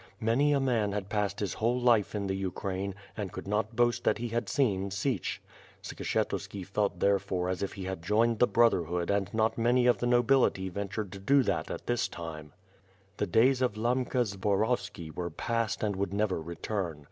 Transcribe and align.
Many 0.19 0.51
a 0.51 0.59
man 0.59 0.93
had 0.93 1.09
passed 1.09 1.39
his 1.39 1.53
whole 1.53 1.79
life 1.79 2.15
in 2.15 2.25
the 2.25 2.33
Ukraine, 2.35 2.95
and 3.15 3.31
could 3.31 3.47
not 3.47 3.75
boast 3.75 4.03
that 4.03 4.17
he 4.17 4.29
had 4.29 4.45
iseen 4.47 4.91
Sich; 4.91 5.39
Skshetuski 5.83 6.65
felt 6.65 6.99
therefore 6.99 7.49
as 7.49 7.61
if 7.61 7.73
he 7.73 7.83
had 7.83 8.01
joined 8.01 8.39
the 8.39 8.47
brotherhood 8.47 9.11
and 9.11 9.31
not 9.31 9.59
many 9.59 9.85
of 9.85 9.99
the 9.99 10.07
nobility 10.07 10.69
ventured 10.69 11.11
to 11.11 11.19
do 11.19 11.43
that 11.43 11.69
at 11.69 11.85
this 11.85 12.07
time. 12.07 12.51
The 13.17 13.27
days 13.27 13.61
of 13.61 13.77
Lamka 13.77 14.25
Zboroski 14.25 15.11
were 15.13 15.29
past 15.29 15.83
and 15.83 15.95
would 15.95 16.15
never 16.15 16.41
return. 16.41 16.99